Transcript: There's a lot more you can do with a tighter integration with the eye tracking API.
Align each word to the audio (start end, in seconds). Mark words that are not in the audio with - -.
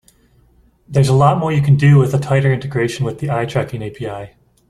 There's 0.87 1.09
a 1.09 1.13
lot 1.13 1.37
more 1.37 1.51
you 1.51 1.61
can 1.61 1.75
do 1.75 1.99
with 1.99 2.11
a 2.15 2.17
tighter 2.17 2.51
integration 2.51 3.05
with 3.05 3.19
the 3.19 3.29
eye 3.29 3.45
tracking 3.45 3.83
API. 3.83 4.33